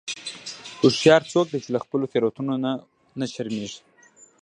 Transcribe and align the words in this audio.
هوښیار 0.79 1.21
څوک 1.31 1.45
دی 1.49 1.59
چې 1.63 1.69
له 1.75 1.79
خپلو 1.85 2.09
تېروتنو 2.11 2.53
نه 2.63 2.71
و 2.81 2.83
نه 3.19 3.25
شرمیږي. 3.33 3.79